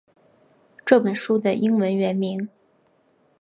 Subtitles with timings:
[0.83, 2.49] 这本书的英文原名